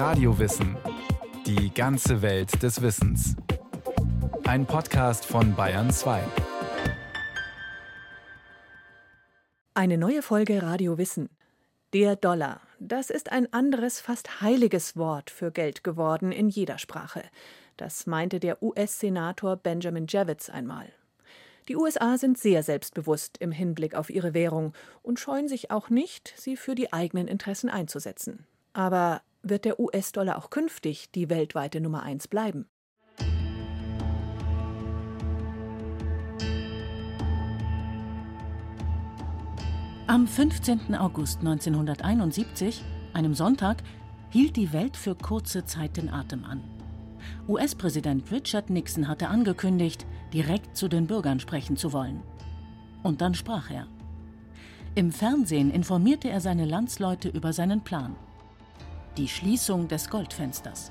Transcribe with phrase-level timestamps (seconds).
[0.00, 0.78] Radiowissen.
[1.44, 3.36] Die ganze Welt des Wissens.
[4.44, 6.22] Ein Podcast von Bayern 2.
[9.74, 11.28] Eine neue Folge Radio Wissen.
[11.92, 12.62] Der Dollar.
[12.78, 17.22] Das ist ein anderes, fast heiliges Wort für Geld geworden in jeder Sprache.
[17.76, 20.90] Das meinte der US-Senator Benjamin Javits einmal.
[21.68, 24.72] Die USA sind sehr selbstbewusst im Hinblick auf ihre Währung
[25.02, 28.46] und scheuen sich auch nicht, sie für die eigenen Interessen einzusetzen.
[28.72, 32.68] Aber wird der US-Dollar auch künftig die weltweite Nummer eins bleiben?
[40.06, 40.96] Am 15.
[40.96, 43.82] August 1971, einem Sonntag,
[44.30, 46.64] hielt die Welt für kurze Zeit den Atem an.
[47.48, 52.22] US-Präsident Richard Nixon hatte angekündigt, direkt zu den Bürgern sprechen zu wollen.
[53.04, 53.86] Und dann sprach er.
[54.96, 58.16] Im Fernsehen informierte er seine Landsleute über seinen Plan.
[59.20, 60.90] Die Schließung des Goldfensters.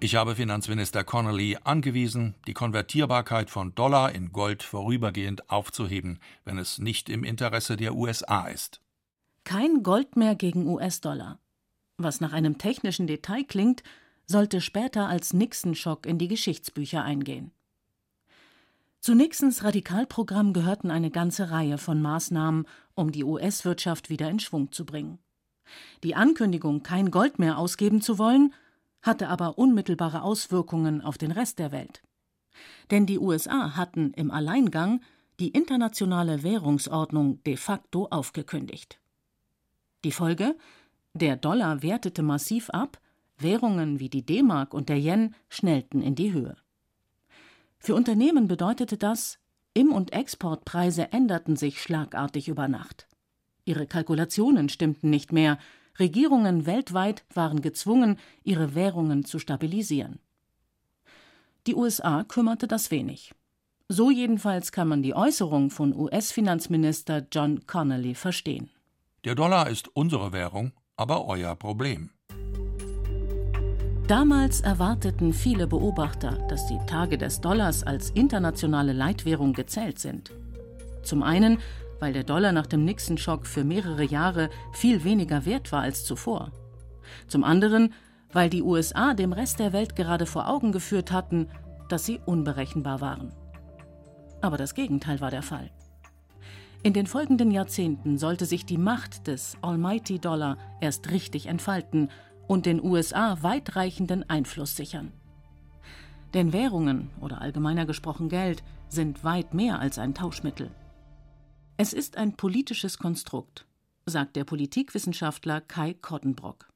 [0.00, 6.80] Ich habe Finanzminister Connolly angewiesen, die Konvertierbarkeit von Dollar in Gold vorübergehend aufzuheben, wenn es
[6.80, 8.80] nicht im Interesse der USA ist.
[9.44, 11.38] Kein Gold mehr gegen US-Dollar.
[11.96, 13.84] Was nach einem technischen Detail klingt,
[14.26, 17.52] sollte später als Nixon-Schock in die Geschichtsbücher eingehen.
[18.98, 22.66] Zu Nixons Radikalprogramm gehörten eine ganze Reihe von Maßnahmen,
[22.96, 25.20] um die US-Wirtschaft wieder in Schwung zu bringen.
[26.02, 28.52] Die Ankündigung, kein Gold mehr ausgeben zu wollen,
[29.02, 32.02] hatte aber unmittelbare Auswirkungen auf den Rest der Welt.
[32.90, 35.00] Denn die USA hatten im Alleingang
[35.40, 39.00] die internationale Währungsordnung de facto aufgekündigt.
[40.04, 40.56] Die Folge?
[41.14, 43.00] Der Dollar wertete massiv ab,
[43.38, 46.56] Währungen wie die D-Mark und der Yen schnellten in die Höhe.
[47.78, 49.38] Für Unternehmen bedeutete das,
[49.74, 53.08] Im- und Exportpreise änderten sich schlagartig über Nacht.
[53.64, 55.58] Ihre Kalkulationen stimmten nicht mehr,
[55.98, 60.18] Regierungen weltweit waren gezwungen, ihre Währungen zu stabilisieren.
[61.66, 63.32] Die USA kümmerte das wenig.
[63.88, 68.70] So jedenfalls kann man die Äußerung von US-Finanzminister John Connolly verstehen.
[69.24, 72.10] Der Dollar ist unsere Währung, aber euer Problem.
[74.08, 80.30] Damals erwarteten viele Beobachter, dass die Tage des Dollars als internationale Leitwährung gezählt sind.
[81.02, 81.58] Zum einen,
[82.04, 86.52] weil der Dollar nach dem Nixon-Schock für mehrere Jahre viel weniger wert war als zuvor.
[87.28, 87.94] Zum anderen,
[88.30, 91.48] weil die USA dem Rest der Welt gerade vor Augen geführt hatten,
[91.88, 93.32] dass sie unberechenbar waren.
[94.42, 95.70] Aber das Gegenteil war der Fall.
[96.82, 102.10] In den folgenden Jahrzehnten sollte sich die Macht des Almighty Dollar erst richtig entfalten
[102.46, 105.10] und den USA weitreichenden Einfluss sichern.
[106.34, 110.70] Denn Währungen oder allgemeiner gesprochen Geld sind weit mehr als ein Tauschmittel.
[111.76, 113.66] Es ist ein politisches Konstrukt,
[114.06, 116.68] sagt der Politikwissenschaftler Kai Kottenbrock.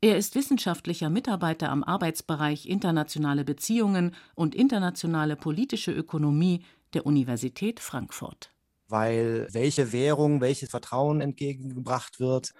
[0.00, 8.52] Er ist wissenschaftlicher Mitarbeiter am Arbeitsbereich Internationale Beziehungen und internationale politische Ökonomie der Universität Frankfurt.
[8.86, 12.52] Weil welche Währung, welches Vertrauen entgegengebracht wird,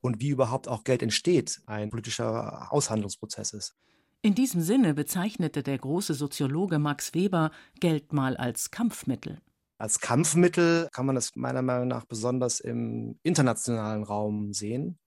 [0.00, 3.74] und wie überhaupt auch Geld entsteht, ein politischer Aushandlungsprozess ist.
[4.22, 9.40] In diesem Sinne bezeichnete der große Soziologe Max Weber Geld mal als Kampfmittel.
[9.80, 14.98] Als Kampfmittel kann man das meiner Meinung nach besonders im internationalen Raum sehen,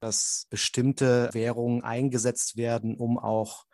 [0.00, 3.64] dass bestimmte Währungen eingesetzt werden, um auch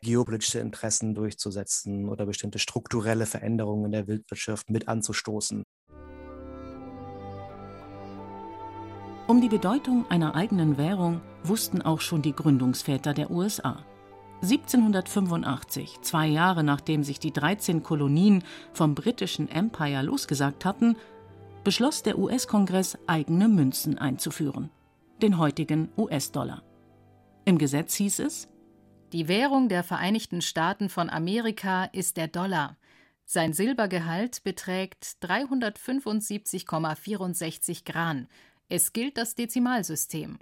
[0.00, 5.64] geopolitische Interessen durchzusetzen oder bestimmte strukturelle Veränderungen in der Weltwirtschaft mit anzustoßen.
[9.26, 13.84] Um die Bedeutung einer eigenen Währung wussten auch schon die Gründungsväter der USA.
[14.42, 18.42] 1785, zwei Jahre nachdem sich die 13 Kolonien
[18.72, 20.96] vom britischen Empire losgesagt hatten,
[21.62, 24.70] beschloss der US-Kongress, eigene Münzen einzuführen,
[25.20, 26.62] den heutigen US-Dollar.
[27.44, 28.48] Im Gesetz hieß es:
[29.12, 32.78] Die Währung der Vereinigten Staaten von Amerika ist der Dollar.
[33.26, 38.26] Sein Silbergehalt beträgt 375,64 Gran,
[38.68, 40.38] es gilt das Dezimalsystem.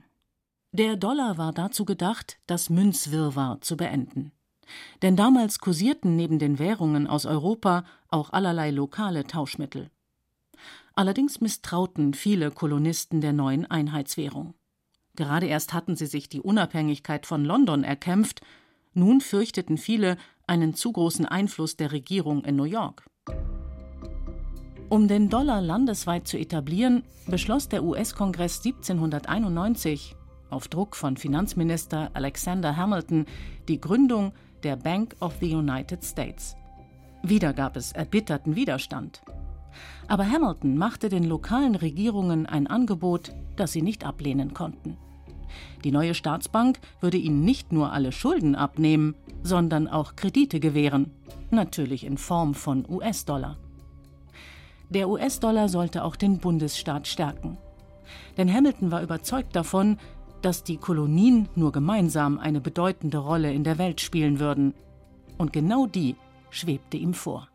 [0.73, 4.33] Der Dollar war dazu gedacht, das Münzwirrwarr zu beenden.
[5.01, 9.91] Denn damals kursierten neben den Währungen aus Europa auch allerlei lokale Tauschmittel.
[10.95, 14.53] Allerdings misstrauten viele Kolonisten der neuen Einheitswährung.
[15.17, 18.43] Gerade erst hatten sie sich die Unabhängigkeit von London erkämpft,
[18.93, 23.07] nun fürchteten viele einen zu großen Einfluss der Regierung in New York.
[24.91, 30.18] Um den Dollar landesweit zu etablieren, beschloss der US-Kongress 1791
[30.51, 33.27] auf Druck von Finanzminister Alexander Hamilton
[33.69, 36.57] die Gründung der Bank of the United States.
[37.23, 39.23] Wieder gab es erbitterten Widerstand.
[40.07, 44.97] Aber Hamilton machte den lokalen Regierungen ein Angebot, das sie nicht ablehnen konnten.
[45.85, 51.13] Die neue Staatsbank würde ihnen nicht nur alle Schulden abnehmen, sondern auch Kredite gewähren,
[51.51, 53.57] natürlich in Form von US-Dollar.
[54.91, 57.59] Der US-Dollar sollte auch den Bundesstaat stärken.
[58.37, 59.99] Denn Hamilton war überzeugt davon,
[60.43, 64.75] dass die Kolonien nur gemeinsam eine bedeutende Rolle in der Welt spielen würden.
[65.37, 66.17] Und genau die
[66.51, 67.49] schwebte ihm vor.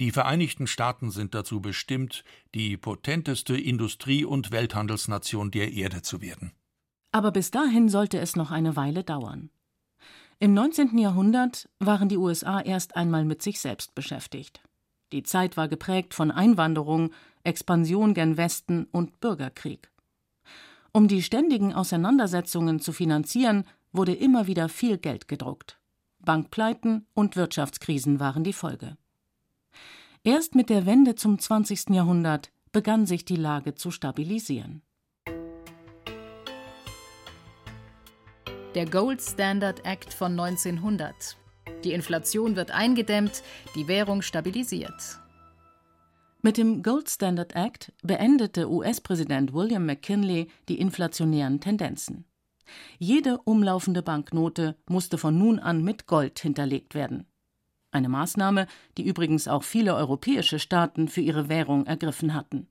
[0.00, 2.24] Die Vereinigten Staaten sind dazu bestimmt,
[2.54, 6.52] die potenteste Industrie- und Welthandelsnation der Erde zu werden.
[7.12, 9.50] Aber bis dahin sollte es noch eine Weile dauern.
[10.40, 10.98] Im 19.
[10.98, 14.60] Jahrhundert waren die USA erst einmal mit sich selbst beschäftigt.
[15.12, 17.12] Die Zeit war geprägt von Einwanderung,
[17.44, 19.91] Expansion gen Westen und Bürgerkrieg.
[20.94, 25.80] Um die ständigen Auseinandersetzungen zu finanzieren, wurde immer wieder viel Geld gedruckt.
[26.18, 28.98] Bankpleiten und Wirtschaftskrisen waren die Folge.
[30.22, 31.90] Erst mit der Wende zum 20.
[31.90, 34.82] Jahrhundert begann sich die Lage zu stabilisieren.
[38.74, 41.36] Der Gold Standard Act von 1900.
[41.84, 43.42] Die Inflation wird eingedämmt,
[43.74, 45.21] die Währung stabilisiert.
[46.44, 52.24] Mit dem Gold Standard Act beendete US-Präsident William McKinley die inflationären Tendenzen.
[52.98, 57.28] Jede umlaufende Banknote musste von nun an mit Gold hinterlegt werden.
[57.92, 58.66] Eine Maßnahme,
[58.98, 62.66] die übrigens auch viele europäische Staaten für ihre Währung ergriffen hatten.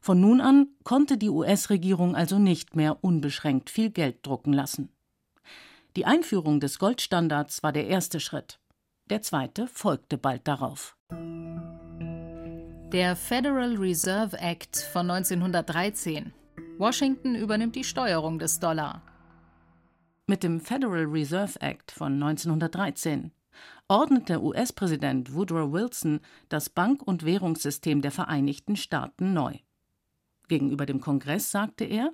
[0.00, 4.88] Von nun an konnte die US-Regierung also nicht mehr unbeschränkt viel Geld drucken lassen.
[5.94, 8.58] Die Einführung des Goldstandards war der erste Schritt.
[9.10, 10.96] Der zweite folgte bald darauf.
[12.92, 16.32] Der Federal Reserve Act von 1913.
[16.76, 19.00] Washington übernimmt die Steuerung des Dollar.
[20.26, 23.30] Mit dem Federal Reserve Act von 1913
[23.86, 29.54] ordnete US-Präsident Woodrow Wilson das Bank- und Währungssystem der Vereinigten Staaten neu.
[30.48, 32.12] Gegenüber dem Kongress sagte er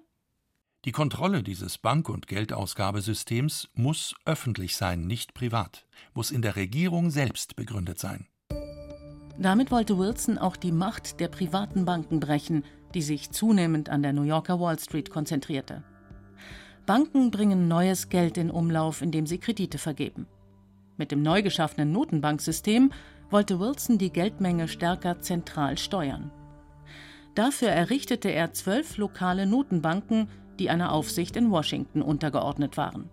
[0.84, 7.10] die Kontrolle dieses Bank- und Geldausgabesystems muss öffentlich sein, nicht privat, muss in der Regierung
[7.10, 8.28] selbst begründet sein.
[9.38, 14.12] Damit wollte Wilson auch die Macht der privaten Banken brechen, die sich zunehmend an der
[14.12, 15.82] New Yorker Wall Street konzentrierte.
[16.86, 20.26] Banken bringen neues Geld in Umlauf, indem sie Kredite vergeben.
[20.96, 22.92] Mit dem neu geschaffenen Notenbanksystem
[23.28, 26.30] wollte Wilson die Geldmenge stärker zentral steuern.
[27.34, 30.28] Dafür errichtete er zwölf lokale Notenbanken,
[30.58, 33.10] die einer Aufsicht in Washington untergeordnet waren.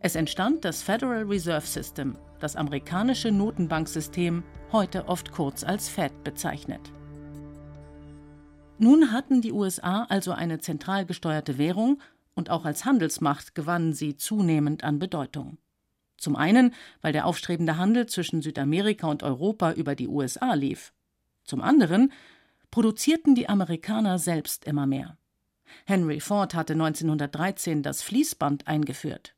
[0.00, 4.42] Es entstand das Federal Reserve System, das amerikanische Notenbanksystem,
[4.72, 6.80] heute oft kurz als Fed bezeichnet.
[8.78, 12.00] Nun hatten die USA also eine zentral gesteuerte Währung
[12.34, 15.58] und auch als Handelsmacht gewannen sie zunehmend an Bedeutung.
[16.16, 20.92] Zum einen, weil der aufstrebende Handel zwischen Südamerika und Europa über die USA lief.
[21.44, 22.12] Zum anderen
[22.70, 25.16] produzierten die Amerikaner selbst immer mehr.
[25.86, 29.34] Henry Ford hatte 1913 das Fließband eingeführt.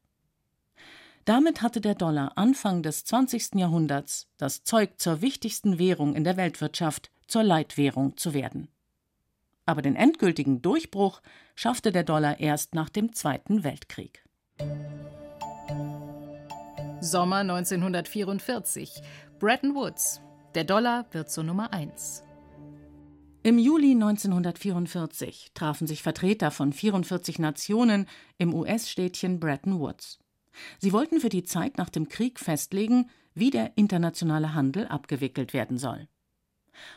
[1.25, 3.55] Damit hatte der Dollar Anfang des 20.
[3.57, 8.69] Jahrhunderts das Zeug zur wichtigsten Währung in der Weltwirtschaft, zur Leitwährung zu werden.
[9.67, 11.21] Aber den endgültigen Durchbruch
[11.55, 14.25] schaffte der Dollar erst nach dem Zweiten Weltkrieg.
[17.01, 19.01] Sommer 1944.
[19.39, 20.21] Bretton Woods.
[20.55, 22.25] Der Dollar wird zur Nummer 1.
[23.43, 28.07] Im Juli 1944 trafen sich Vertreter von 44 Nationen
[28.37, 30.19] im US-Städtchen Bretton Woods.
[30.79, 35.79] Sie wollten für die Zeit nach dem Krieg festlegen, wie der internationale Handel abgewickelt werden
[35.79, 36.09] soll.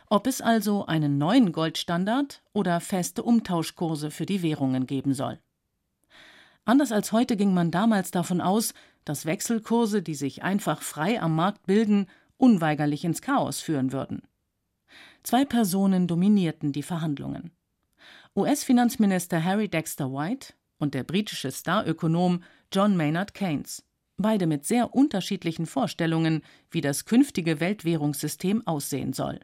[0.09, 5.39] Ob es also einen neuen Goldstandard oder feste Umtauschkurse für die Währungen geben soll.
[6.65, 11.35] Anders als heute ging man damals davon aus, dass Wechselkurse, die sich einfach frei am
[11.35, 12.07] Markt bilden,
[12.37, 14.21] unweigerlich ins Chaos führen würden.
[15.23, 17.51] Zwei Personen dominierten die Verhandlungen.
[18.35, 22.43] US-Finanzminister Harry Dexter White und der britische Starökonom
[22.73, 23.85] John Maynard Keynes,
[24.17, 29.39] beide mit sehr unterschiedlichen Vorstellungen, wie das künftige Weltwährungssystem aussehen soll.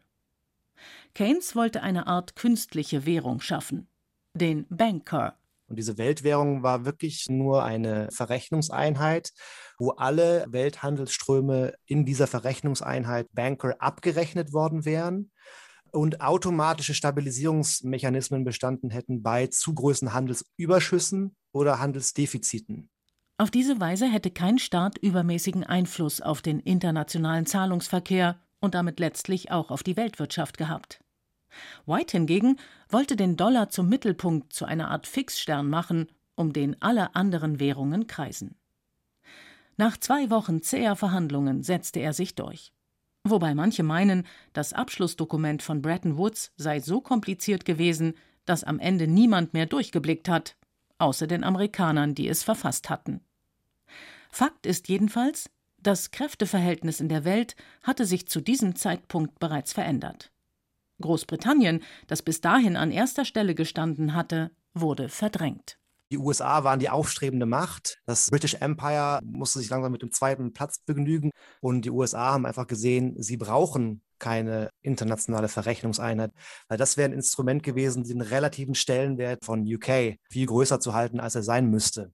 [1.13, 3.87] Keynes wollte eine Art künstliche Währung schaffen,
[4.33, 5.37] den Banker.
[5.67, 9.31] Und diese Weltwährung war wirklich nur eine Verrechnungseinheit,
[9.77, 15.29] wo alle Welthandelsströme in dieser Verrechnungseinheit Banker abgerechnet worden wären
[15.91, 22.89] und automatische Stabilisierungsmechanismen bestanden hätten bei zu großen Handelsüberschüssen oder Handelsdefiziten.
[23.39, 29.49] Auf diese Weise hätte kein Staat übermäßigen Einfluss auf den internationalen Zahlungsverkehr und damit letztlich
[29.49, 31.01] auch auf die Weltwirtschaft gehabt.
[31.85, 32.57] White hingegen
[32.89, 38.07] wollte den Dollar zum Mittelpunkt zu einer Art Fixstern machen, um den alle anderen Währungen
[38.07, 38.55] kreisen.
[39.77, 42.73] Nach zwei Wochen zäher Verhandlungen setzte er sich durch.
[43.23, 49.07] Wobei manche meinen, das Abschlussdokument von Bretton Woods sei so kompliziert gewesen, dass am Ende
[49.07, 50.57] niemand mehr durchgeblickt hat.
[50.97, 53.21] außer den Amerikanern, die es verfasst hatten.
[54.29, 55.49] Fakt ist jedenfalls,
[55.81, 60.31] das Kräfteverhältnis in der Welt hatte sich zu diesem Zeitpunkt bereits verändert.
[61.01, 65.77] Großbritannien, das bis dahin an erster Stelle gestanden hatte, wurde verdrängt.
[66.11, 67.99] Die USA waren die aufstrebende Macht.
[68.05, 71.29] Das British Empire musste sich langsam mit dem zweiten Platz begnügen.
[71.61, 76.31] Und die USA haben einfach gesehen, sie brauchen keine internationale Verrechnungseinheit,
[76.67, 81.19] weil das wäre ein Instrument gewesen, den relativen Stellenwert von UK viel größer zu halten,
[81.19, 82.11] als er sein müsste.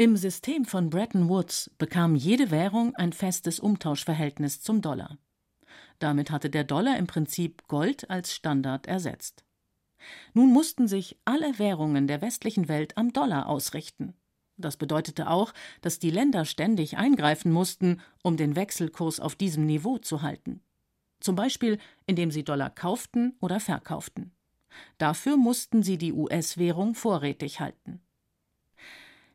[0.00, 5.18] Im System von Bretton Woods bekam jede Währung ein festes Umtauschverhältnis zum Dollar.
[5.98, 9.44] Damit hatte der Dollar im Prinzip Gold als Standard ersetzt.
[10.32, 14.14] Nun mussten sich alle Währungen der westlichen Welt am Dollar ausrichten.
[14.56, 15.52] Das bedeutete auch,
[15.82, 20.62] dass die Länder ständig eingreifen mussten, um den Wechselkurs auf diesem Niveau zu halten.
[21.20, 21.76] Zum Beispiel,
[22.06, 24.32] indem sie Dollar kauften oder verkauften.
[24.96, 28.00] Dafür mussten sie die US-Währung vorrätig halten.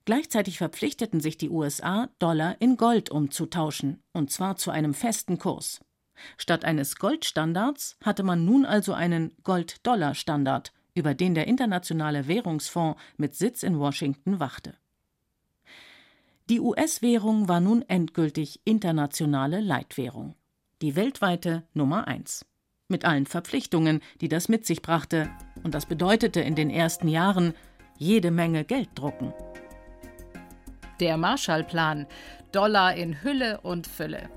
[0.05, 5.81] Gleichzeitig verpflichteten sich die USA, Dollar in Gold umzutauschen, und zwar zu einem festen Kurs.
[6.38, 13.35] Statt eines Goldstandards hatte man nun also einen Gold-Dollar-Standard, über den der Internationale Währungsfonds mit
[13.35, 14.75] Sitz in Washington wachte.
[16.50, 20.35] Die US-Währung war nun endgültig internationale Leitwährung,
[20.81, 22.45] die weltweite Nummer eins.
[22.88, 25.31] Mit allen Verpflichtungen, die das mit sich brachte,
[25.63, 27.55] und das bedeutete in den ersten Jahren
[27.97, 29.33] jede Menge Geld drucken.
[31.01, 32.07] Der Marshallplan
[32.53, 34.29] Dollar in Hülle und Fülle.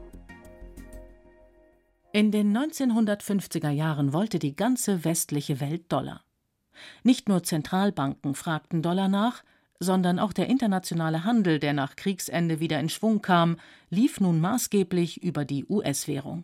[2.12, 6.24] In den 1950er Jahren wollte die ganze westliche Welt Dollar.
[7.04, 9.44] Nicht nur Zentralbanken fragten Dollar nach,
[9.78, 15.22] sondern auch der internationale Handel, der nach Kriegsende wieder in Schwung kam, lief nun maßgeblich
[15.22, 16.42] über die US-Währung.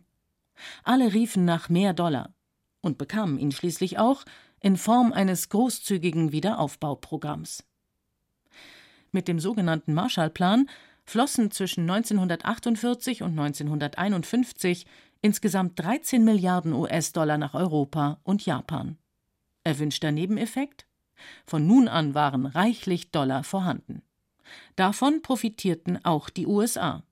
[0.84, 2.32] Alle riefen nach mehr Dollar
[2.80, 4.24] und bekamen ihn schließlich auch
[4.60, 7.64] in Form eines großzügigen Wiederaufbauprogramms.
[9.14, 10.68] Mit dem sogenannten Marshallplan
[11.04, 14.86] flossen zwischen 1948 und 1951
[15.22, 18.98] insgesamt 13 Milliarden US-Dollar nach Europa und Japan.
[19.62, 20.88] Erwünschter Nebeneffekt?
[21.46, 24.02] Von nun an waren reichlich Dollar vorhanden.
[24.74, 27.04] Davon profitierten auch die USA.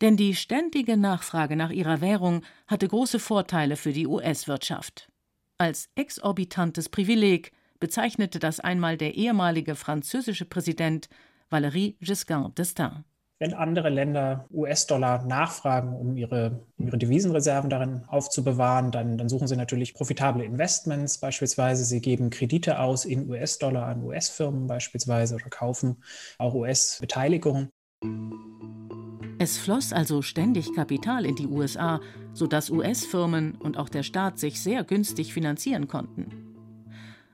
[0.00, 5.10] Denn die ständige Nachfrage nach ihrer Währung hatte große Vorteile für die US-Wirtschaft.
[5.58, 7.50] Als exorbitantes Privileg
[7.80, 11.08] bezeichnete das einmal der ehemalige französische Präsident
[11.50, 13.04] Valéry Giscard d'Estaing
[13.40, 19.48] wenn andere Länder US-Dollar nachfragen, um ihre, um ihre Devisenreserven darin aufzubewahren, dann, dann suchen
[19.48, 21.18] sie natürlich profitable Investments.
[21.18, 26.02] Beispielsweise sie geben Kredite aus in US-Dollar an US-Firmen beispielsweise oder kaufen
[26.36, 27.70] auch US-Beteiligungen.
[29.38, 32.00] Es floss also ständig Kapital in die USA,
[32.34, 36.49] sodass US-Firmen und auch der Staat sich sehr günstig finanzieren konnten.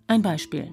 [0.08, 0.72] Ein Beispiel.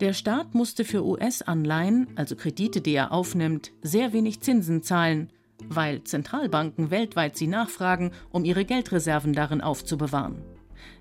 [0.00, 5.30] Der Staat musste für US-Anleihen, also Kredite, die er aufnimmt, sehr wenig Zinsen zahlen,
[5.68, 10.42] weil Zentralbanken weltweit sie nachfragen, um ihre Geldreserven darin aufzubewahren.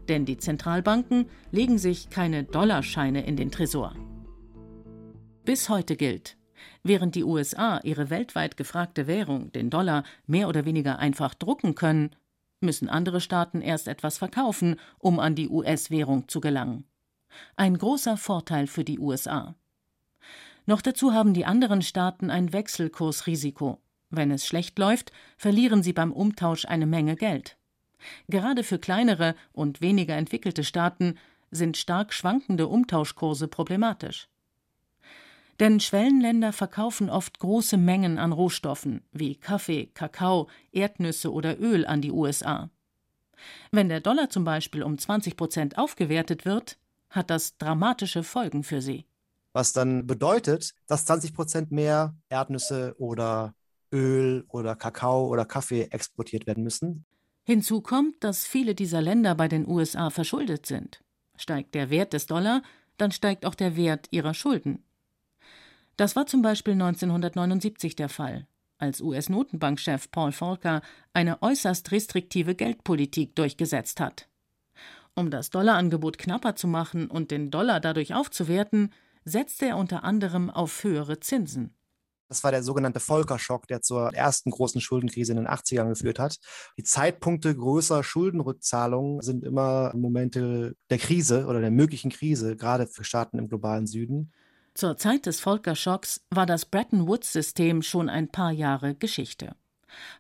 [0.10, 3.96] Denn die Zentralbanken legen sich keine Dollarscheine in den Tresor.
[5.44, 6.38] Bis heute gilt,
[6.84, 12.12] während die USA ihre weltweit gefragte Währung, den Dollar, mehr oder weniger einfach drucken können,
[12.62, 16.89] müssen andere Staaten erst etwas verkaufen, um an die US-Währung zu gelangen.
[17.56, 19.56] Ein großer Vorteil für die USA.
[20.66, 23.80] Noch dazu haben die anderen Staaten ein Wechselkursrisiko.
[24.10, 27.58] Wenn es schlecht läuft, verlieren sie beim Umtausch eine Menge Geld.
[28.28, 31.18] Gerade für kleinere und weniger entwickelte Staaten
[31.52, 34.30] sind stark schwankende Umtauschkurse problematisch.
[35.60, 42.02] Denn Schwellenländer verkaufen oft große Mengen an Rohstoffen wie Kaffee, Kakao, Erdnüsse oder Öl an
[42.02, 42.70] die USA.
[43.72, 46.78] Wenn der Dollar zum Beispiel um 20 Prozent aufgewertet wird,
[47.10, 49.06] hat das dramatische Folgen für sie.
[49.54, 53.56] Was dann bedeutet, dass 20 Prozent mehr Erdnüsse oder
[53.92, 57.06] Öl oder Kakao oder Kaffee exportiert werden müssen.
[57.44, 61.04] Hinzu kommt, dass viele dieser Länder bei den USA verschuldet sind.
[61.36, 62.62] Steigt der Wert des Dollar,
[62.98, 64.84] dann steigt auch der Wert ihrer Schulden.
[65.98, 68.48] Das war zum Beispiel 1979 der Fall,
[68.78, 74.29] als US-Notenbankchef Paul Volcker eine äußerst restriktive Geldpolitik durchgesetzt hat.
[75.16, 78.94] Um das Dollarangebot knapper zu machen und den Dollar dadurch aufzuwerten,
[79.26, 81.76] setzte er unter anderem auf höhere Zinsen.
[82.30, 86.38] Das war der sogenannte Volcker-Schock, der zur ersten großen Schuldenkrise in den 80ern geführt hat.
[86.78, 93.04] Die Zeitpunkte größer Schuldenrückzahlungen sind immer Momente der Krise oder der möglichen Krise, gerade für
[93.04, 94.32] Staaten im globalen Süden.
[94.76, 99.56] Zur Zeit des Volcker-Schocks war das Bretton Woods-System schon ein paar Jahre Geschichte.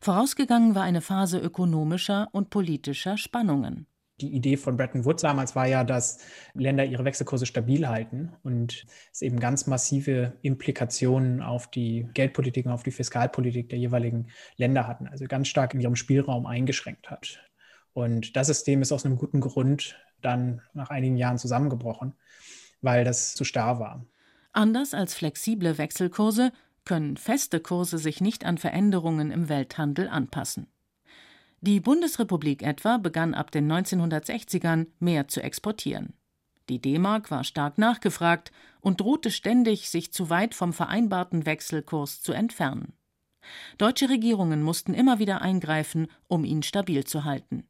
[0.01, 3.85] Vorausgegangen war eine Phase ökonomischer und politischer Spannungen.
[4.21, 6.19] Die Idee von Bretton Woods damals war ja, dass
[6.53, 12.71] Länder ihre Wechselkurse stabil halten und es eben ganz massive Implikationen auf die Geldpolitik und
[12.71, 17.39] auf die Fiskalpolitik der jeweiligen Länder hatten, also ganz stark in ihrem Spielraum eingeschränkt hat.
[17.93, 22.13] Und das System ist aus einem guten Grund dann nach einigen Jahren zusammengebrochen,
[22.81, 24.05] weil das zu starr war.
[24.51, 26.51] Anders als flexible Wechselkurse
[26.85, 30.67] können feste Kurse sich nicht an Veränderungen im Welthandel anpassen.
[31.61, 36.13] Die Bundesrepublik etwa begann ab den 1960ern mehr zu exportieren.
[36.69, 42.31] Die D-Mark war stark nachgefragt und drohte ständig, sich zu weit vom vereinbarten Wechselkurs zu
[42.31, 42.93] entfernen.
[43.77, 47.67] Deutsche Regierungen mussten immer wieder eingreifen, um ihn stabil zu halten.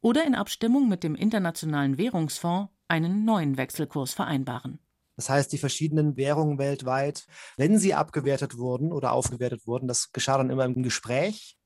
[0.00, 4.78] Oder in Abstimmung mit dem Internationalen Währungsfonds einen neuen Wechselkurs vereinbaren.
[5.16, 7.26] Das heißt, die verschiedenen Währungen weltweit,
[7.56, 11.57] wenn sie abgewertet wurden oder aufgewertet wurden, das geschah dann immer im Gespräch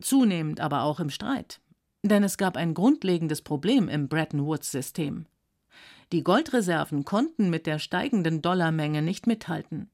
[0.00, 1.60] zunehmend aber auch im Streit.
[2.02, 5.26] Denn es gab ein grundlegendes Problem im Bretton Woods-System.
[6.12, 9.90] Die Goldreserven konnten mit der steigenden Dollarmenge nicht mithalten.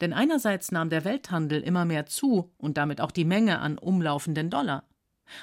[0.00, 4.50] Denn einerseits nahm der Welthandel immer mehr zu und damit auch die Menge an umlaufenden
[4.50, 4.84] Dollar.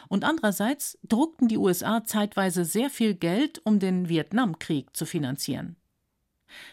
[0.07, 5.77] Und andererseits druckten die USA zeitweise sehr viel Geld, um den Vietnamkrieg zu finanzieren.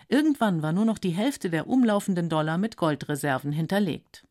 [0.09, 4.25] Irgendwann war nur noch die Hälfte der umlaufenden Dollar mit Goldreserven hinterlegt.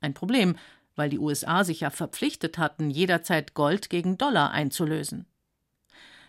[0.00, 0.56] Ein Problem,
[0.96, 5.26] weil die USA sich ja verpflichtet hatten, jederzeit Gold gegen Dollar einzulösen.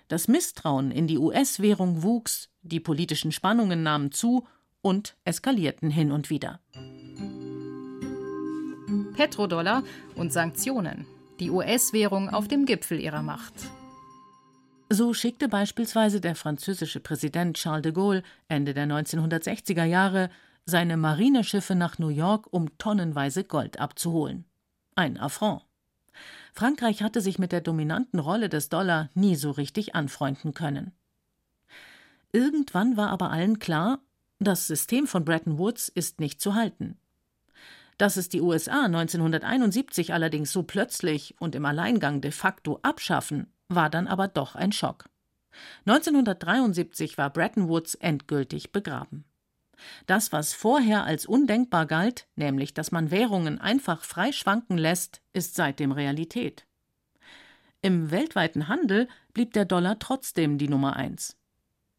[0.08, 4.48] Das Misstrauen in die US-Währung wuchs, die politischen Spannungen nahmen zu
[4.82, 6.60] und eskalierten hin und wieder.
[9.16, 9.84] Petrodollar
[10.16, 11.06] und Sanktionen.
[11.40, 13.54] Die US-Währung auf dem Gipfel ihrer Macht.
[14.90, 20.30] So schickte beispielsweise der französische Präsident Charles de Gaulle Ende der 1960er Jahre
[20.66, 24.46] seine Marineschiffe nach New York, um tonnenweise Gold abzuholen.
[24.96, 25.64] Ein Affront.
[26.54, 30.92] Frankreich hatte sich mit der dominanten Rolle des Dollar nie so richtig anfreunden können.
[32.34, 34.00] Irgendwann war aber allen klar,
[34.40, 36.98] das System von Bretton Woods ist nicht zu halten.
[37.98, 43.90] Dass es die USA 1971 allerdings so plötzlich und im Alleingang de facto abschaffen, war
[43.90, 45.10] dann aber doch ein Schock.
[45.86, 49.26] 1973 war Bretton Woods endgültig begraben.
[50.06, 55.56] Das, was vorher als undenkbar galt, nämlich dass man Währungen einfach frei schwanken lässt, ist
[55.56, 56.66] seitdem Realität.
[57.82, 61.38] Im weltweiten Handel blieb der Dollar trotzdem die Nummer eins.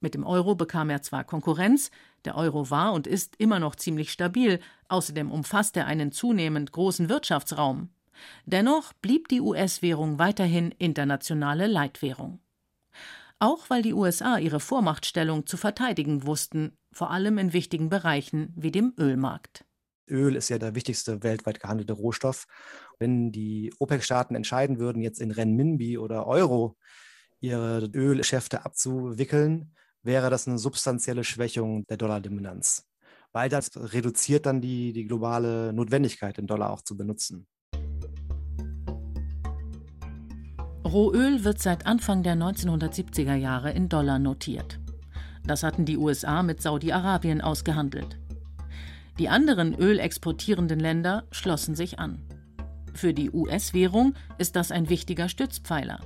[0.00, 1.90] Mit dem Euro bekam er zwar Konkurrenz,
[2.24, 7.08] der Euro war und ist immer noch ziemlich stabil, außerdem umfasst er einen zunehmend großen
[7.08, 7.90] Wirtschaftsraum.
[8.44, 12.40] Dennoch blieb die US-Währung weiterhin internationale Leitwährung.
[13.38, 18.70] Auch weil die USA ihre Vormachtstellung zu verteidigen wussten, vor allem in wichtigen Bereichen wie
[18.70, 19.64] dem Ölmarkt.
[20.08, 22.46] Öl ist ja der wichtigste weltweit gehandelte Rohstoff.
[22.98, 26.76] Wenn die OPEC-Staaten entscheiden würden, jetzt in Renminbi oder Euro
[27.40, 32.88] ihre Ölgeschäfte abzuwickeln, wäre das eine substanzielle Schwächung der Dollardominanz,
[33.32, 37.46] weil das reduziert dann die, die globale Notwendigkeit, den Dollar auch zu benutzen.
[40.84, 44.81] Rohöl wird seit Anfang der 1970er Jahre in Dollar notiert.
[45.44, 48.18] Das hatten die USA mit Saudi-Arabien ausgehandelt.
[49.18, 52.22] Die anderen ölexportierenden Länder schlossen sich an.
[52.94, 56.00] Für die US-Währung ist das ein wichtiger Stützpfeiler.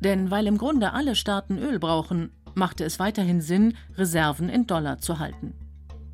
[0.00, 4.98] Denn weil im Grunde alle Staaten Öl brauchen, machte es weiterhin Sinn, Reserven in Dollar
[4.98, 5.54] zu halten.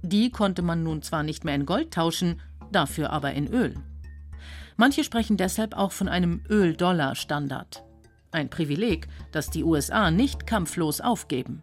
[0.03, 2.41] Die konnte man nun zwar nicht mehr in Gold tauschen,
[2.73, 3.75] dafür aber in Öl.
[4.77, 7.85] Manche sprechen deshalb auch von einem Öl-Dollar-Standard.
[8.31, 11.63] Ein Privileg, das die USA nicht kampflos aufgeben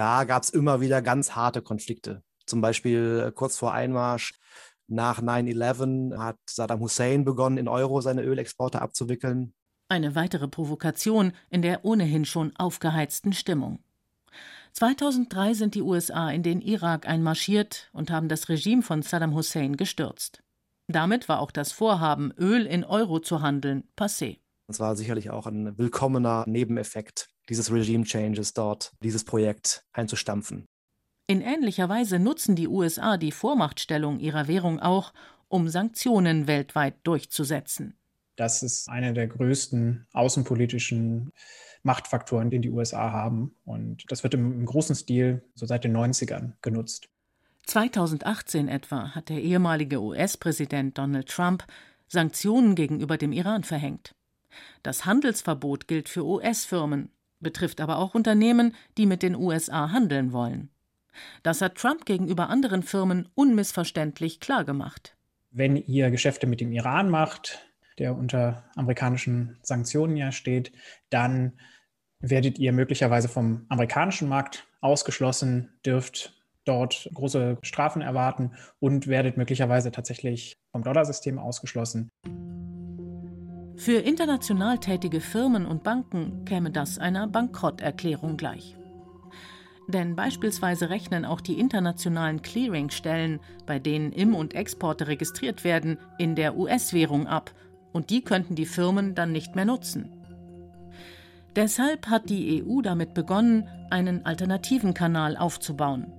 [0.00, 2.22] da gab es immer wieder ganz harte Konflikte.
[2.46, 4.32] Zum Beispiel äh, kurz vor Einmarsch
[4.88, 9.52] nach 9-11 hat Saddam Hussein begonnen, in Euro seine Ölexporte abzuwickeln.
[9.90, 13.80] Eine weitere Provokation in der ohnehin schon aufgeheizten Stimmung.
[14.72, 19.76] 2003 sind die USA in den Irak einmarschiert und haben das Regime von Saddam Hussein
[19.76, 20.42] gestürzt.
[20.88, 24.38] Damit war auch das Vorhaben, Öl in Euro zu handeln, passé.
[24.66, 30.66] Das war sicherlich auch ein willkommener Nebeneffekt dieses Regime Changes dort, dieses Projekt einzustampfen.
[31.26, 35.12] In ähnlicher Weise nutzen die USA die Vormachtstellung ihrer Währung auch,
[35.48, 37.94] um Sanktionen weltweit durchzusetzen.
[38.36, 41.30] Das ist einer der größten außenpolitischen
[41.82, 43.54] Machtfaktoren, den die USA haben.
[43.64, 47.08] Und das wird im, im großen Stil so seit den 90ern genutzt.
[47.66, 51.64] 2018 etwa hat der ehemalige US-Präsident Donald Trump
[52.08, 54.14] Sanktionen gegenüber dem Iran verhängt.
[54.82, 60.70] Das Handelsverbot gilt für US-Firmen, betrifft aber auch Unternehmen, die mit den USA handeln wollen.
[61.42, 65.16] Das hat Trump gegenüber anderen Firmen unmissverständlich klargemacht.
[65.50, 67.66] Wenn ihr Geschäfte mit dem Iran macht,
[67.98, 70.72] der unter amerikanischen Sanktionen ja steht,
[71.10, 71.52] dann
[72.20, 79.90] werdet ihr möglicherweise vom amerikanischen Markt ausgeschlossen, dürft dort große Strafen erwarten und werdet möglicherweise
[79.90, 82.10] tatsächlich vom Dollarsystem ausgeschlossen.
[83.80, 88.76] Für international tätige Firmen und Banken käme das einer Bankrotterklärung gleich.
[89.88, 96.34] Denn beispielsweise rechnen auch die internationalen Clearingstellen, bei denen Im- und Exporte registriert werden, in
[96.34, 97.54] der US-Währung ab,
[97.92, 100.12] und die könnten die Firmen dann nicht mehr nutzen.
[101.56, 106.12] Deshalb hat die EU damit begonnen, einen alternativen Kanal aufzubauen.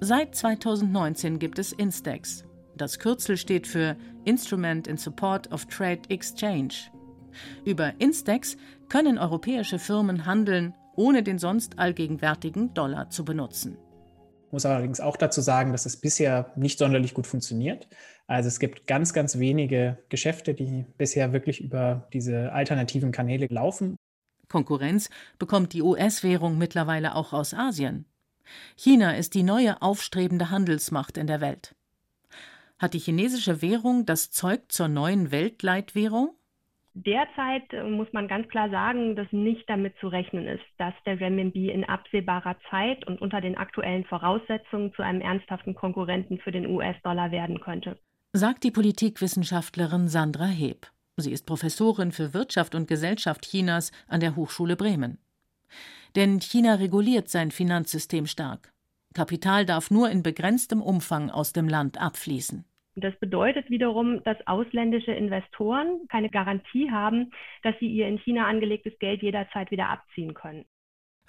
[0.00, 2.44] Seit 2019 gibt es Instex.
[2.80, 6.72] Das Kürzel steht für Instrument in Support of Trade Exchange.
[7.66, 8.56] Über Instex
[8.88, 13.76] können europäische Firmen handeln, ohne den sonst allgegenwärtigen Dollar zu benutzen.
[14.46, 17.86] Ich muss allerdings auch dazu sagen, dass es bisher nicht sonderlich gut funktioniert.
[18.26, 23.96] Also es gibt ganz, ganz wenige Geschäfte, die bisher wirklich über diese alternativen Kanäle laufen.
[24.48, 28.06] Konkurrenz bekommt die US-Währung mittlerweile auch aus Asien.
[28.74, 31.74] China ist die neue aufstrebende Handelsmacht in der Welt.
[32.80, 36.30] Hat die chinesische Währung das Zeug zur neuen Weltleitwährung?
[36.94, 41.20] Derzeit äh, muss man ganz klar sagen, dass nicht damit zu rechnen ist, dass der
[41.20, 46.66] Renminbi in absehbarer Zeit und unter den aktuellen Voraussetzungen zu einem ernsthaften Konkurrenten für den
[46.66, 47.98] US-Dollar werden könnte.
[48.32, 50.86] Sagt die Politikwissenschaftlerin Sandra Heb.
[51.18, 55.18] Sie ist Professorin für Wirtschaft und Gesellschaft Chinas an der Hochschule Bremen.
[56.16, 58.72] Denn China reguliert sein Finanzsystem stark.
[59.12, 62.64] Kapital darf nur in begrenztem Umfang aus dem Land abfließen.
[63.00, 67.30] Das bedeutet wiederum, dass ausländische Investoren keine Garantie haben,
[67.62, 70.64] dass sie ihr in China angelegtes Geld jederzeit wieder abziehen können.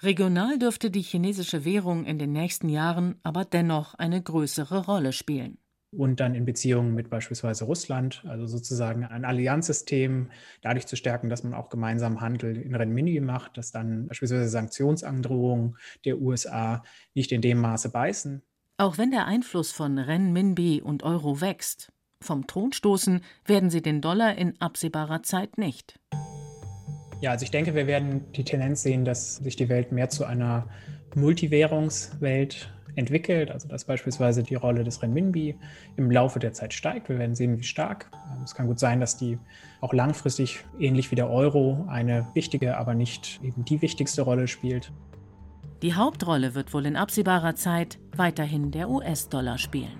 [0.02, 5.58] Regional dürfte die chinesische Währung in den nächsten Jahren aber dennoch eine größere Rolle spielen
[5.92, 10.30] und dann in Beziehungen mit beispielsweise Russland, also sozusagen ein Allianzsystem
[10.62, 15.76] dadurch zu stärken, dass man auch gemeinsam Handel in Renminbi macht, dass dann beispielsweise Sanktionsandrohungen
[16.04, 16.82] der USA
[17.14, 18.42] nicht in dem Maße beißen.
[18.82, 24.00] Auch wenn der Einfluss von Renminbi und Euro wächst, vom Thron stoßen werden sie den
[24.00, 26.00] Dollar in absehbarer Zeit nicht.
[27.20, 30.24] Ja, also ich denke, wir werden die Tendenz sehen, dass sich die Welt mehr zu
[30.24, 30.66] einer
[31.14, 35.56] Multiwährungswelt entwickelt, also dass beispielsweise die Rolle des Renminbi
[35.96, 37.08] im Laufe der Zeit steigt.
[37.08, 38.10] Wir werden sehen, wie stark.
[38.12, 39.38] Ähm, es kann gut sein, dass die
[39.80, 44.90] auch langfristig, ähnlich wie der Euro, eine wichtige, aber nicht eben die wichtigste Rolle spielt.
[45.82, 49.98] Die Hauptrolle wird wohl in absehbarer Zeit weiterhin der US-Dollar spielen.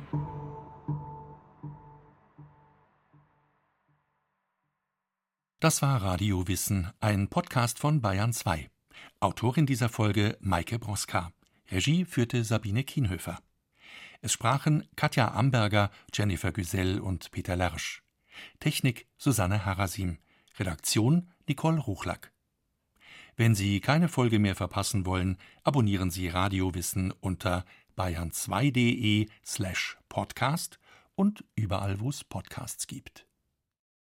[5.59, 8.71] Das war Radio Wissen, ein Podcast von Bayern 2.
[9.19, 11.33] Autorin dieser Folge Maike Broska.
[11.69, 13.41] Regie führte Sabine Kienhöfer.
[14.21, 18.05] Es sprachen Katja Amberger, Jennifer Güsell und Peter Lersch.
[18.61, 20.19] Technik Susanne Harasim.
[20.59, 22.33] Redaktion Nicole Ruchlack.
[23.37, 27.65] Wenn Sie keine Folge mehr verpassen wollen, abonnieren Sie Radiowissen unter
[27.97, 30.79] bayern2.de slash podcast
[31.15, 33.27] und überall, wo es Podcasts gibt.